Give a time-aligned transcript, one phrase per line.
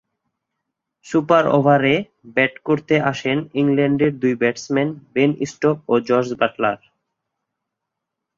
[1.05, 1.95] Super ওভারে
[2.35, 6.79] bat করতে আসেন ইংল্যান্ডের দুই ব্যাটসম্যান বেন স্টোকস ও জস বাটলার।